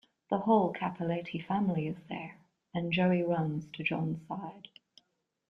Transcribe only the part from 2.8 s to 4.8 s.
Joey runs to John's side.